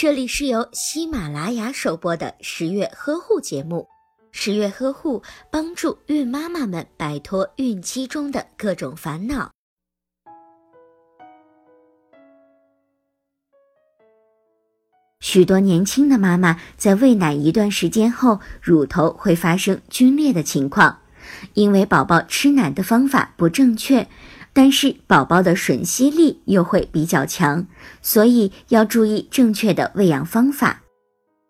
[0.00, 3.88] 这里是由喜马拉雅首播的十月呵护节目。
[4.30, 9.50] 十月呵护帮助孕妈妈们摆脱孕期中的各种烦恼。
[15.18, 21.00] 许多年轻的妈妈在喂奶一段时间后，乳头会发生皲裂的情况，
[21.54, 24.06] 因为宝宝吃奶的方法不正确。
[24.58, 27.64] 但是宝宝的吮吸力又会比较强，
[28.02, 30.82] 所以要注意正确的喂养方法。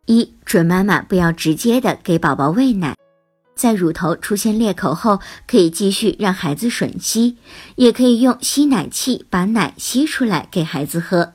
[0.05, 2.95] 一、准妈妈不要直接的给宝宝喂奶，
[3.57, 7.39] 在乳头出现裂口后，可以继续让孩子吮吸，
[7.77, 11.33] 也可以用吸奶器把奶吸出来给孩子喝。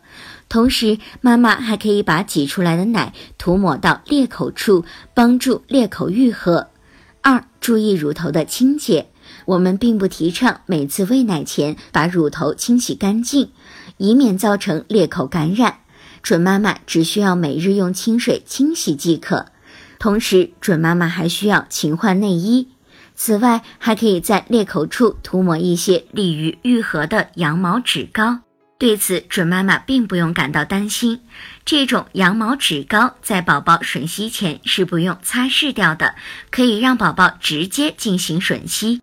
[0.47, 4.85] 同时，妈妈还可以把挤出来的奶涂抹到裂口处，
[5.15, 6.69] 帮助裂口愈合。
[7.23, 9.07] 二、注意乳头的清洁。
[9.45, 13.49] 我们并不提倡每次喂奶前把乳头清洗干净，
[13.97, 15.79] 以免造成裂口感染。
[16.21, 19.47] 准妈妈只需要每日用清水清洗即可。
[19.99, 22.69] 同时，准妈妈还需要勤换内衣。
[23.15, 28.39] 此外，还可以在裂口处涂抹一些利于愈合的羊毛脂膏。
[28.79, 31.21] 对此，准妈妈并不用感到担心。
[31.63, 36.15] 这种羊毛脂膏在宝宝吮吸前是不用擦拭掉的，
[36.49, 39.02] 可以让宝宝直接进行吮吸。